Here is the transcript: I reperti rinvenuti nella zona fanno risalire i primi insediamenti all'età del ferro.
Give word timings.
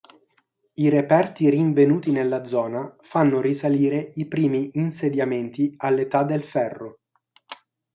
I 0.73 0.89
reperti 0.89 1.47
rinvenuti 1.51 2.09
nella 2.09 2.43
zona 2.45 2.95
fanno 3.01 3.39
risalire 3.39 4.09
i 4.15 4.25
primi 4.27 4.71
insediamenti 4.73 5.75
all'età 5.77 6.23
del 6.23 6.41
ferro. 6.43 7.01